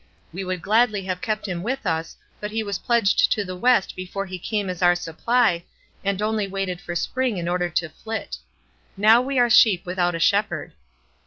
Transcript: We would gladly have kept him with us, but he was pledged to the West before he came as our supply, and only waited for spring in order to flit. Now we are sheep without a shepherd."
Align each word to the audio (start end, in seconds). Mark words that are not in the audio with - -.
We 0.33 0.43
would 0.43 0.63
gladly 0.63 1.03
have 1.03 1.21
kept 1.21 1.47
him 1.47 1.61
with 1.61 1.85
us, 1.85 2.17
but 2.39 2.49
he 2.49 2.63
was 2.63 2.79
pledged 2.79 3.31
to 3.33 3.45
the 3.45 3.55
West 3.55 3.95
before 3.95 4.25
he 4.25 4.39
came 4.39 4.67
as 4.67 4.81
our 4.81 4.95
supply, 4.95 5.63
and 6.03 6.23
only 6.23 6.47
waited 6.47 6.81
for 6.81 6.95
spring 6.95 7.37
in 7.37 7.47
order 7.47 7.69
to 7.69 7.87
flit. 7.89 8.37
Now 8.97 9.21
we 9.21 9.37
are 9.37 9.47
sheep 9.47 9.85
without 9.85 10.15
a 10.15 10.19
shepherd." 10.19 10.73